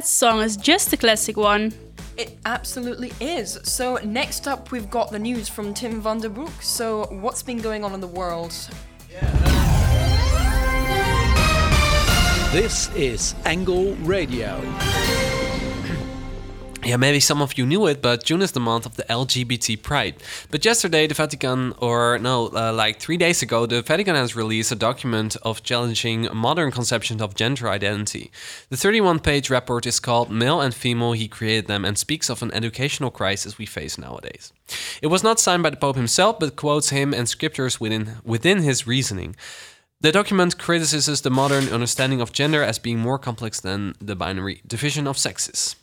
That 0.00 0.06
song 0.06 0.40
is 0.40 0.56
just 0.56 0.94
a 0.94 0.96
classic 0.96 1.36
one. 1.36 1.74
It 2.16 2.38
absolutely 2.46 3.12
is. 3.20 3.58
So, 3.64 3.96
next 3.96 4.48
up, 4.48 4.70
we've 4.72 4.88
got 4.88 5.10
the 5.10 5.18
news 5.18 5.46
from 5.46 5.74
Tim 5.74 6.00
van 6.00 6.20
der 6.20 6.30
Broek. 6.30 6.62
So, 6.62 7.04
what's 7.20 7.42
been 7.42 7.58
going 7.58 7.84
on 7.84 7.92
in 7.92 8.00
the 8.00 8.06
world? 8.06 8.54
This 12.50 12.88
is 12.94 13.34
Angle 13.44 13.94
Radio. 13.96 14.58
Yeah, 16.90 16.96
maybe 16.96 17.20
some 17.20 17.40
of 17.40 17.56
you 17.56 17.66
knew 17.66 17.86
it, 17.86 18.02
but 18.02 18.24
June 18.24 18.42
is 18.42 18.50
the 18.50 18.58
month 18.58 18.84
of 18.84 18.96
the 18.96 19.04
LGBT 19.04 19.80
Pride. 19.80 20.16
But 20.50 20.64
yesterday, 20.64 21.06
the 21.06 21.14
Vatican, 21.14 21.72
or 21.78 22.18
no, 22.18 22.48
uh, 22.48 22.72
like 22.72 22.98
three 22.98 23.16
days 23.16 23.42
ago, 23.42 23.64
the 23.64 23.80
Vatican 23.80 24.16
has 24.16 24.34
released 24.34 24.72
a 24.72 24.74
document 24.74 25.36
of 25.42 25.62
challenging 25.62 26.26
modern 26.34 26.72
conceptions 26.72 27.22
of 27.22 27.36
gender 27.36 27.68
identity. 27.68 28.32
The 28.70 28.76
31 28.76 29.20
page 29.20 29.50
report 29.50 29.86
is 29.86 30.00
called 30.00 30.32
Male 30.32 30.60
and 30.60 30.74
Female, 30.74 31.12
He 31.12 31.28
Created 31.28 31.68
Them, 31.68 31.84
and 31.84 31.96
speaks 31.96 32.28
of 32.28 32.42
an 32.42 32.52
educational 32.52 33.12
crisis 33.12 33.56
we 33.56 33.66
face 33.66 33.96
nowadays. 33.96 34.52
It 35.00 35.06
was 35.06 35.22
not 35.22 35.38
signed 35.38 35.62
by 35.62 35.70
the 35.70 35.76
Pope 35.76 35.94
himself, 35.94 36.40
but 36.40 36.56
quotes 36.56 36.90
him 36.90 37.14
and 37.14 37.28
scriptures 37.28 37.78
within, 37.78 38.16
within 38.24 38.62
his 38.62 38.88
reasoning. 38.88 39.36
The 40.00 40.10
document 40.10 40.58
criticizes 40.58 41.20
the 41.20 41.30
modern 41.30 41.68
understanding 41.68 42.20
of 42.20 42.32
gender 42.32 42.64
as 42.64 42.80
being 42.80 42.98
more 42.98 43.18
complex 43.18 43.60
than 43.60 43.94
the 44.00 44.16
binary 44.16 44.60
division 44.66 45.06
of 45.06 45.16
sexes. 45.16 45.76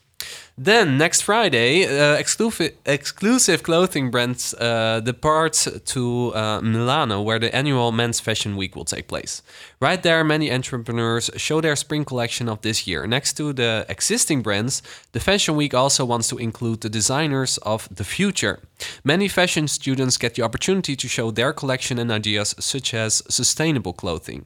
Then 0.59 0.97
next 0.97 1.21
Friday, 1.21 1.85
uh, 1.85 2.15
exclusive, 2.15 2.75
exclusive 2.83 3.61
clothing 3.61 4.09
brands 4.09 4.55
uh, 4.55 5.01
depart 5.01 5.67
to 5.85 6.33
uh, 6.33 6.61
Milano, 6.61 7.21
where 7.21 7.37
the 7.37 7.55
annual 7.55 7.91
Men's 7.91 8.19
Fashion 8.19 8.55
Week 8.55 8.75
will 8.75 8.83
take 8.85 9.07
place. 9.07 9.43
Right 9.79 10.01
there, 10.01 10.23
many 10.23 10.51
entrepreneurs 10.51 11.29
show 11.37 11.61
their 11.61 11.75
spring 11.75 12.05
collection 12.05 12.49
of 12.49 12.61
this 12.61 12.87
year. 12.87 13.05
Next 13.05 13.37
to 13.37 13.53
the 13.53 13.85
existing 13.87 14.41
brands, 14.41 14.81
the 15.11 15.19
Fashion 15.19 15.55
Week 15.55 15.75
also 15.75 16.03
wants 16.03 16.27
to 16.29 16.39
include 16.39 16.81
the 16.81 16.89
designers 16.89 17.59
of 17.59 17.87
the 17.95 18.03
future. 18.03 18.59
Many 19.03 19.27
fashion 19.27 19.67
students 19.67 20.17
get 20.17 20.33
the 20.33 20.41
opportunity 20.41 20.95
to 20.95 21.07
show 21.07 21.29
their 21.29 21.53
collection 21.53 21.99
and 21.99 22.11
ideas, 22.11 22.55
such 22.57 22.95
as 22.95 23.21
sustainable 23.29 23.93
clothing. 23.93 24.45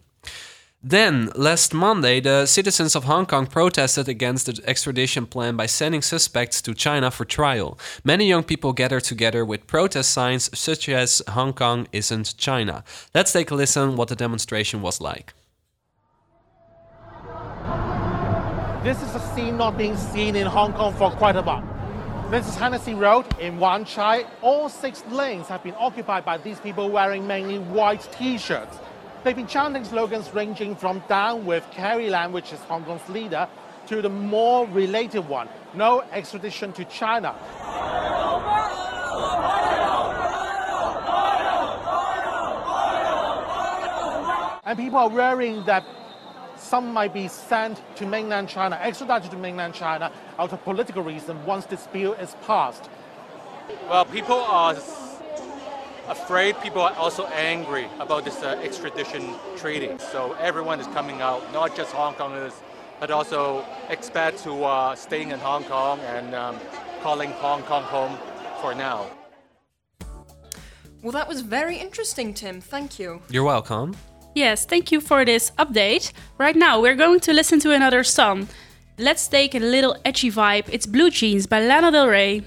Then, 0.83 1.29
last 1.35 1.75
Monday, 1.75 2.19
the 2.19 2.47
citizens 2.47 2.95
of 2.95 3.03
Hong 3.03 3.27
Kong 3.27 3.45
protested 3.45 4.09
against 4.09 4.47
the 4.47 4.59
extradition 4.65 5.27
plan 5.27 5.55
by 5.55 5.67
sending 5.67 6.01
suspects 6.01 6.59
to 6.63 6.73
China 6.73 7.11
for 7.11 7.23
trial. 7.23 7.77
Many 8.03 8.25
young 8.25 8.43
people 8.43 8.73
gathered 8.73 9.03
together 9.03 9.45
with 9.45 9.67
protest 9.67 10.09
signs 10.09 10.49
such 10.57 10.89
as 10.89 11.21
Hong 11.29 11.53
Kong 11.53 11.87
isn't 11.91 12.35
China. 12.35 12.83
Let's 13.13 13.31
take 13.31 13.51
a 13.51 13.55
listen 13.55 13.95
what 13.95 14.07
the 14.07 14.15
demonstration 14.15 14.81
was 14.81 14.99
like. 14.99 15.35
This 18.83 18.99
is 19.03 19.13
a 19.13 19.21
scene 19.35 19.57
not 19.57 19.77
being 19.77 19.95
seen 19.95 20.35
in 20.35 20.47
Hong 20.47 20.73
Kong 20.73 20.95
for 20.95 21.11
quite 21.11 21.35
a 21.35 21.43
while. 21.43 21.63
This 22.31 22.47
is 22.47 22.55
Hennessy 22.55 22.95
Road 22.95 23.27
in 23.39 23.59
Wan 23.59 23.85
Chai. 23.85 24.25
All 24.41 24.67
six 24.67 25.03
lanes 25.11 25.47
have 25.47 25.61
been 25.61 25.75
occupied 25.77 26.25
by 26.25 26.39
these 26.39 26.59
people 26.59 26.89
wearing 26.89 27.27
mainly 27.27 27.59
white 27.59 28.07
t-shirts. 28.17 28.77
They've 29.23 29.35
been 29.35 29.45
chanting 29.45 29.83
slogans 29.83 30.33
ranging 30.33 30.75
from 30.75 31.03
down 31.07 31.45
with 31.45 31.63
Carrie 31.69 32.09
Lam, 32.09 32.31
which 32.31 32.51
is 32.51 32.59
Hong 32.61 32.83
Kong's 32.83 33.07
leader, 33.07 33.47
to 33.85 34.01
the 34.01 34.09
more 34.09 34.65
related 34.67 35.27
one, 35.27 35.47
no 35.75 36.01
extradition 36.11 36.73
to 36.73 36.85
China. 36.85 37.35
And 44.63 44.79
people 44.79 44.97
are 44.97 45.09
worrying 45.09 45.65
that 45.65 45.85
some 46.57 46.91
might 46.91 47.13
be 47.13 47.27
sent 47.27 47.79
to 47.97 48.07
mainland 48.07 48.49
China, 48.49 48.79
extradited 48.81 49.29
to 49.31 49.37
mainland 49.37 49.75
China 49.75 50.11
out 50.39 50.51
of 50.51 50.63
political 50.63 51.03
reason 51.03 51.45
once 51.45 51.65
this 51.65 51.85
bill 51.87 52.13
is 52.13 52.35
passed. 52.47 52.89
Well, 53.87 54.05
people 54.05 54.37
are 54.37 54.75
afraid. 56.11 56.59
People 56.61 56.81
are 56.81 56.93
also 56.95 57.25
angry 57.27 57.87
about 57.99 58.25
this 58.25 58.43
uh, 58.43 58.59
extradition 58.61 59.33
treaty. 59.55 59.91
So 60.11 60.33
everyone 60.33 60.79
is 60.79 60.87
coming 60.87 61.21
out, 61.21 61.41
not 61.53 61.75
just 61.75 61.91
Hong 61.93 62.13
Kongers, 62.15 62.53
but 62.99 63.09
also 63.09 63.63
expats 63.89 64.41
who 64.43 64.63
are 64.63 64.95
staying 64.95 65.31
in 65.31 65.39
Hong 65.39 65.63
Kong 65.63 65.99
and 66.01 66.35
um, 66.35 66.59
calling 67.01 67.31
Hong 67.31 67.63
Kong 67.63 67.83
home 67.83 68.17
for 68.61 68.75
now. 68.75 69.07
Well, 71.01 71.13
that 71.13 71.27
was 71.27 71.41
very 71.41 71.77
interesting, 71.77 72.33
Tim. 72.33 72.61
Thank 72.61 72.99
you. 72.99 73.21
You're 73.29 73.43
welcome. 73.43 73.95
Yes, 74.35 74.65
thank 74.65 74.91
you 74.91 75.01
for 75.01 75.25
this 75.25 75.51
update. 75.57 76.11
Right 76.37 76.55
now, 76.55 76.79
we're 76.79 76.95
going 76.95 77.19
to 77.21 77.33
listen 77.33 77.59
to 77.61 77.71
another 77.71 78.03
song. 78.03 78.47
Let's 78.97 79.27
take 79.27 79.55
a 79.55 79.59
little 79.59 79.97
edgy 80.05 80.29
vibe. 80.29 80.69
It's 80.71 80.85
Blue 80.85 81.09
Jeans 81.09 81.47
by 81.47 81.65
Lana 81.65 81.91
Del 81.91 82.07
Rey. 82.07 82.43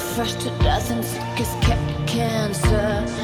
So 0.00 0.14
fresh 0.14 0.34
to 0.34 0.50
death 0.58 0.90
and 0.90 1.04
sick 1.04 1.40
as 1.40 1.54
cancer. 2.06 3.15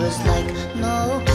was 0.00 0.18
like, 0.26 0.76
no. 0.76 1.29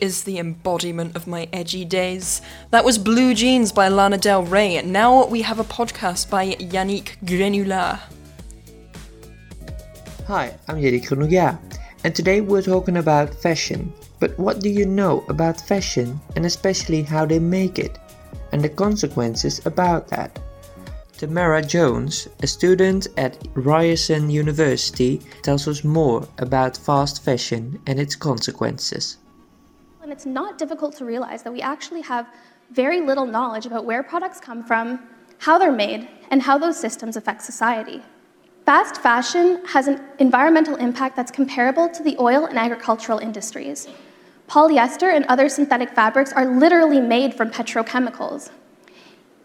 Is 0.00 0.24
the 0.24 0.38
embodiment 0.38 1.16
of 1.16 1.26
my 1.26 1.48
edgy 1.52 1.84
days. 1.84 2.42
That 2.70 2.84
was 2.84 2.98
Blue 2.98 3.34
Jeans 3.34 3.72
by 3.72 3.88
Lana 3.88 4.18
Del 4.18 4.44
Rey. 4.44 4.76
And 4.76 4.92
now 4.92 5.26
we 5.26 5.42
have 5.42 5.58
a 5.58 5.64
podcast 5.64 6.30
by 6.30 6.54
Yannick 6.54 7.16
Grenouillard. 7.24 8.00
Hi, 10.26 10.54
I'm 10.68 10.76
Yannick 10.76 11.06
Grenouillard, 11.06 11.58
and 12.04 12.14
today 12.14 12.40
we're 12.40 12.62
talking 12.62 12.98
about 12.98 13.34
fashion. 13.34 13.92
But 14.20 14.38
what 14.38 14.60
do 14.60 14.68
you 14.68 14.84
know 14.84 15.24
about 15.28 15.60
fashion, 15.60 16.20
and 16.36 16.44
especially 16.44 17.02
how 17.02 17.24
they 17.24 17.38
make 17.38 17.78
it, 17.78 17.98
and 18.52 18.60
the 18.60 18.68
consequences 18.68 19.64
about 19.64 20.08
that? 20.08 20.38
Tamara 21.16 21.62
Jones, 21.62 22.28
a 22.42 22.46
student 22.46 23.08
at 23.16 23.36
Ryerson 23.54 24.30
University, 24.30 25.20
tells 25.42 25.66
us 25.66 25.82
more 25.82 26.28
about 26.38 26.76
fast 26.76 27.24
fashion 27.24 27.80
and 27.86 27.98
its 27.98 28.14
consequences. 28.14 29.16
And 30.08 30.12
it's 30.14 30.24
not 30.24 30.56
difficult 30.56 30.96
to 30.96 31.04
realize 31.04 31.42
that 31.42 31.52
we 31.52 31.60
actually 31.60 32.00
have 32.00 32.26
very 32.70 33.02
little 33.02 33.26
knowledge 33.26 33.66
about 33.66 33.84
where 33.84 34.02
products 34.02 34.40
come 34.40 34.64
from, 34.64 35.00
how 35.36 35.58
they're 35.58 35.70
made, 35.70 36.08
and 36.30 36.40
how 36.40 36.56
those 36.56 36.80
systems 36.80 37.18
affect 37.18 37.42
society. 37.42 38.00
Fast 38.64 39.02
fashion 39.02 39.62
has 39.66 39.86
an 39.86 40.00
environmental 40.18 40.76
impact 40.76 41.14
that's 41.14 41.30
comparable 41.30 41.90
to 41.90 42.02
the 42.02 42.16
oil 42.18 42.46
and 42.46 42.58
agricultural 42.58 43.18
industries. 43.18 43.86
Polyester 44.48 45.14
and 45.14 45.26
other 45.26 45.46
synthetic 45.46 45.90
fabrics 45.90 46.32
are 46.32 46.46
literally 46.58 47.02
made 47.02 47.34
from 47.34 47.50
petrochemicals. 47.50 48.48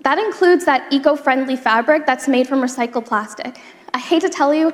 That 0.03 0.17
includes 0.17 0.63
that 0.63 0.93
eco 0.93 1.17
friendly 1.17 1.57
fabric 1.57 2.05
that's 2.05 2.29
made 2.29 2.47
from 2.47 2.61
recycled 2.61 3.05
plastic. 3.05 3.59
I 3.93 3.97
hate 3.99 4.21
to 4.21 4.29
tell 4.29 4.53
you, 4.53 4.71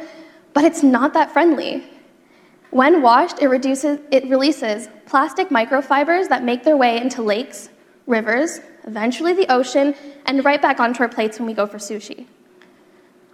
but 0.53 0.63
it's 0.63 0.83
not 0.83 1.15
that 1.15 1.31
friendly. 1.31 1.83
When 2.71 3.01
washed, 3.01 3.41
it, 3.41 3.47
reduces, 3.47 3.99
it 4.11 4.27
releases 4.27 4.89
plastic 5.05 5.49
microfibers 5.49 6.29
that 6.29 6.43
make 6.43 6.63
their 6.63 6.77
way 6.77 7.01
into 7.01 7.23
lakes, 7.23 7.69
rivers, 8.05 8.61
eventually 8.85 9.33
the 9.33 9.51
ocean, 9.51 9.95
and 10.25 10.45
right 10.45 10.61
back 10.61 10.79
onto 10.79 11.01
our 11.01 11.09
plates 11.09 11.39
when 11.39 11.47
we 11.47 11.53
go 11.53 11.65
for 11.65 11.77
sushi. 11.77 12.27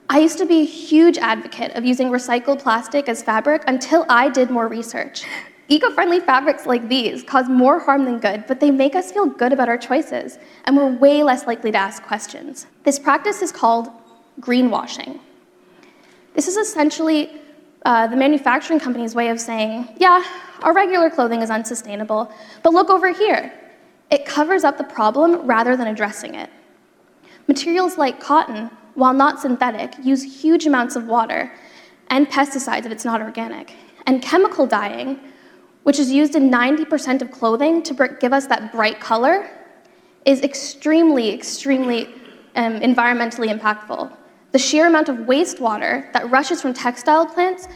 I 0.09 0.19
used 0.19 0.37
to 0.37 0.45
be 0.45 0.61
a 0.61 0.65
huge 0.65 1.17
advocate 1.17 1.75
of 1.75 1.83
using 1.83 2.09
recycled 2.09 2.59
plastic 2.59 3.09
as 3.09 3.23
fabric 3.23 3.63
until 3.67 4.05
I 4.07 4.29
did 4.29 4.49
more 4.51 4.67
research. 4.67 5.25
Eco 5.67 5.89
friendly 5.89 6.19
fabrics 6.19 6.67
like 6.67 6.87
these 6.87 7.23
cause 7.23 7.49
more 7.49 7.79
harm 7.79 8.05
than 8.05 8.19
good, 8.19 8.45
but 8.47 8.59
they 8.59 8.69
make 8.69 8.95
us 8.95 9.11
feel 9.11 9.25
good 9.25 9.51
about 9.51 9.67
our 9.67 9.79
choices, 9.79 10.37
and 10.65 10.77
we're 10.77 10.91
way 10.91 11.23
less 11.23 11.47
likely 11.47 11.71
to 11.71 11.77
ask 11.77 12.03
questions. 12.03 12.67
This 12.83 12.99
practice 12.99 13.41
is 13.41 13.51
called 13.51 13.89
greenwashing. 14.39 15.19
This 16.35 16.47
is 16.47 16.55
essentially 16.55 17.41
uh, 17.85 18.07
the 18.07 18.15
manufacturing 18.15 18.79
company's 18.79 19.13
way 19.13 19.29
of 19.29 19.39
saying, 19.39 19.87
yeah, 19.97 20.23
our 20.63 20.73
regular 20.73 21.09
clothing 21.09 21.41
is 21.41 21.51
unsustainable, 21.51 22.31
but 22.63 22.73
look 22.73 22.89
over 22.89 23.13
here. 23.13 23.53
It 24.09 24.25
covers 24.25 24.63
up 24.63 24.77
the 24.77 24.83
problem 24.83 25.45
rather 25.45 25.77
than 25.77 25.87
addressing 25.87 26.33
it. 26.33 26.49
Materials 27.47 27.97
like 27.97 28.19
cotton, 28.19 28.71
while 28.95 29.13
not 29.13 29.39
synthetic, 29.39 29.93
use 30.03 30.23
huge 30.23 30.65
amounts 30.65 30.95
of 30.95 31.05
water 31.05 31.51
and 32.09 32.27
pesticides 32.27 32.85
if 32.85 32.91
it's 32.91 33.05
not 33.05 33.21
organic. 33.21 33.73
And 34.07 34.21
chemical 34.21 34.65
dyeing, 34.65 35.19
which 35.83 35.99
is 35.99 36.11
used 36.11 36.35
in 36.35 36.49
90% 36.49 37.21
of 37.21 37.29
clothing 37.29 37.83
to 37.83 38.17
give 38.19 38.33
us 38.33 38.47
that 38.47 38.71
bright 38.71 38.99
color, 38.99 39.47
is 40.25 40.41
extremely, 40.41 41.31
extremely 41.31 42.07
um, 42.55 42.79
environmentally 42.79 43.55
impactful. 43.55 44.11
The 44.55 44.59
sheer 44.59 44.87
amount 44.87 45.09
of 45.09 45.17
wastewater 45.27 46.09
that 46.13 46.31
rushes 46.31 46.61
from 46.61 46.73
textile 46.73 47.25
plants 47.25 47.67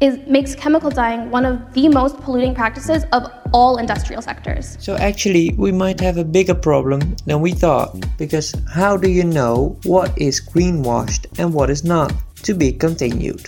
is, 0.00 0.16
makes 0.26 0.54
chemical 0.54 0.88
dyeing 0.88 1.30
one 1.30 1.44
of 1.44 1.74
the 1.74 1.88
most 1.90 2.16
polluting 2.22 2.54
practices 2.54 3.04
of 3.12 3.30
all 3.52 3.76
industrial 3.76 4.22
sectors. 4.22 4.78
So, 4.80 4.94
actually, 4.96 5.52
we 5.58 5.72
might 5.72 6.00
have 6.00 6.16
a 6.16 6.24
bigger 6.24 6.54
problem 6.54 7.16
than 7.26 7.42
we 7.42 7.52
thought, 7.52 8.02
because 8.16 8.54
how 8.72 8.96
do 8.96 9.10
you 9.10 9.24
know 9.24 9.78
what 9.84 10.16
is 10.16 10.40
greenwashed 10.40 11.26
and 11.38 11.52
what 11.52 11.68
is 11.68 11.84
not? 11.84 12.14
To 12.44 12.54
be 12.54 12.72
continued. 12.72 13.46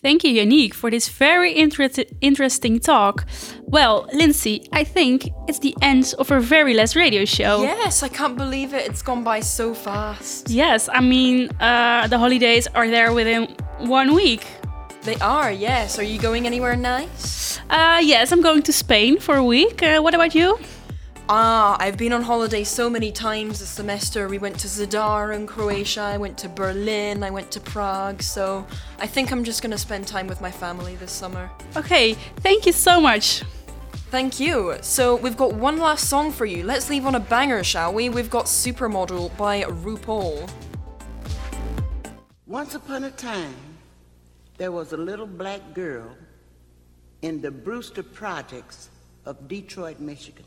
Thank 0.00 0.22
you, 0.22 0.30
Yannick, 0.40 0.74
for 0.74 0.90
this 0.90 1.08
very 1.08 1.56
inter- 1.58 1.88
interesting 2.20 2.78
talk. 2.78 3.24
Well, 3.62 4.08
Lindsay, 4.12 4.68
I 4.72 4.84
think 4.84 5.28
it's 5.48 5.58
the 5.58 5.74
end 5.82 6.14
of 6.20 6.30
our 6.30 6.38
very 6.38 6.72
last 6.72 6.94
radio 6.94 7.24
show. 7.24 7.62
Yes, 7.62 8.04
I 8.04 8.08
can't 8.08 8.36
believe 8.36 8.74
it. 8.74 8.86
It's 8.88 9.02
gone 9.02 9.24
by 9.24 9.40
so 9.40 9.74
fast. 9.74 10.50
Yes, 10.50 10.88
I 10.92 11.00
mean, 11.00 11.50
uh, 11.60 12.06
the 12.06 12.16
holidays 12.16 12.68
are 12.76 12.88
there 12.88 13.12
within 13.12 13.56
one 13.80 14.14
week. 14.14 14.46
They 15.02 15.16
are, 15.16 15.50
yes. 15.50 15.98
Are 15.98 16.04
you 16.04 16.20
going 16.20 16.46
anywhere 16.46 16.76
nice? 16.76 17.58
Uh, 17.68 18.00
yes, 18.00 18.30
I'm 18.30 18.40
going 18.40 18.62
to 18.62 18.72
Spain 18.72 19.18
for 19.18 19.34
a 19.34 19.44
week. 19.44 19.82
Uh, 19.82 20.00
what 20.00 20.14
about 20.14 20.32
you? 20.32 20.58
Ah, 21.30 21.76
I've 21.78 21.98
been 21.98 22.14
on 22.14 22.22
holiday 22.22 22.64
so 22.64 22.88
many 22.88 23.12
times 23.12 23.60
this 23.60 23.68
semester. 23.68 24.28
We 24.28 24.38
went 24.38 24.58
to 24.60 24.66
Zadar 24.66 25.36
in 25.36 25.46
Croatia, 25.46 26.00
I 26.00 26.16
went 26.16 26.38
to 26.38 26.48
Berlin, 26.48 27.22
I 27.22 27.28
went 27.28 27.50
to 27.50 27.60
Prague, 27.60 28.22
so 28.22 28.66
I 28.98 29.06
think 29.06 29.30
I'm 29.30 29.44
just 29.44 29.60
gonna 29.60 29.76
spend 29.76 30.08
time 30.08 30.26
with 30.26 30.40
my 30.40 30.50
family 30.50 30.96
this 30.96 31.12
summer. 31.12 31.50
Okay, 31.76 32.14
thank 32.36 32.64
you 32.64 32.72
so 32.72 32.98
much. 32.98 33.42
Thank 34.10 34.40
you. 34.40 34.76
So 34.80 35.16
we've 35.16 35.36
got 35.36 35.52
one 35.52 35.76
last 35.76 36.08
song 36.08 36.32
for 36.32 36.46
you. 36.46 36.64
Let's 36.64 36.88
leave 36.88 37.04
on 37.04 37.14
a 37.14 37.20
banger, 37.20 37.62
shall 37.62 37.92
we? 37.92 38.08
We've 38.08 38.30
got 38.30 38.46
Supermodel 38.46 39.36
by 39.36 39.64
RuPaul. 39.64 40.48
Once 42.46 42.74
upon 42.74 43.04
a 43.04 43.10
time, 43.10 43.54
there 44.56 44.72
was 44.72 44.94
a 44.94 44.96
little 44.96 45.26
black 45.26 45.74
girl 45.74 46.16
in 47.20 47.42
the 47.42 47.50
Brewster 47.50 48.02
Projects 48.02 48.88
of 49.26 49.46
Detroit, 49.46 50.00
Michigan. 50.00 50.46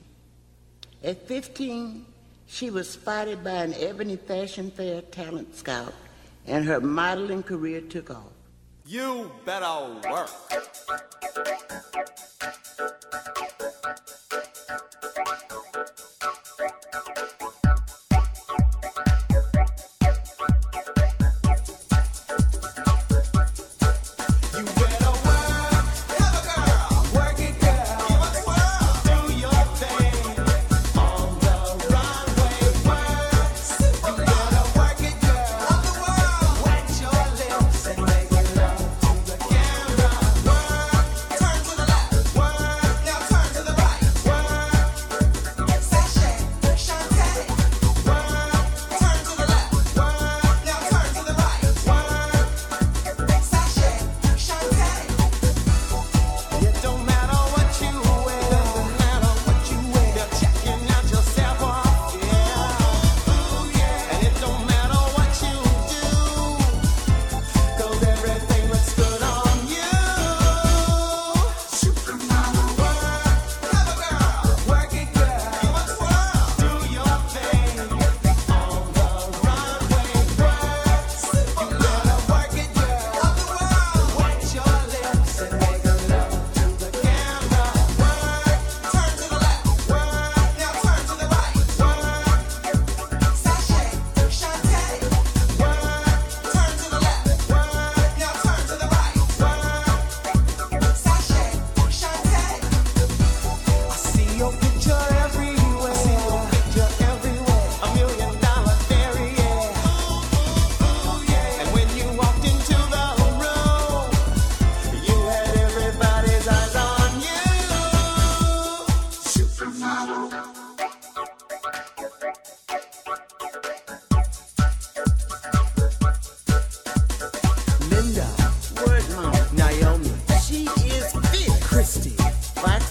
At 1.04 1.28
15, 1.28 2.06
she 2.46 2.70
was 2.70 2.88
spotted 2.88 3.44
by 3.44 3.64
an 3.64 3.74
Ebony 3.74 4.18
Fashion 4.18 4.70
Fair 4.70 5.02
talent 5.02 5.56
scout, 5.56 5.94
and 6.46 6.64
her 6.66 6.80
modeling 6.80 7.42
career 7.42 7.82
took 7.82 8.12
off. 8.12 8.32
You 8.86 9.32
better 9.44 10.00
work. 10.08 10.30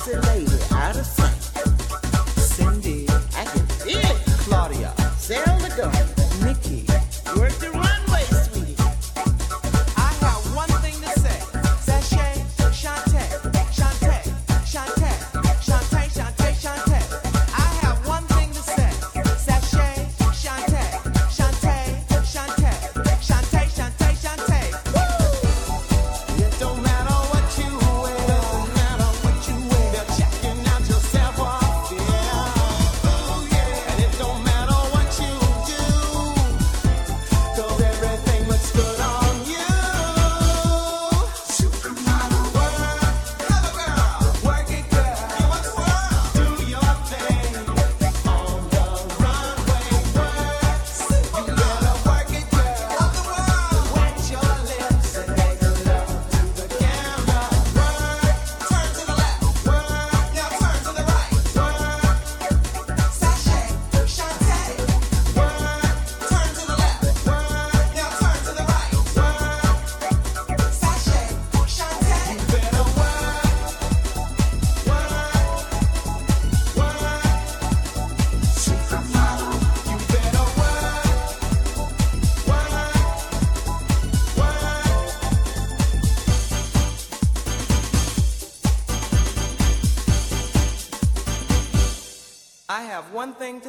fascinated, 0.01 0.73
out 0.73 0.97
of 0.97 1.05
sight. 1.05 1.50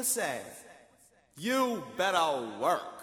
Say. 0.03 0.41
You 1.37 1.83
better 1.95 2.47
work. 2.59 3.00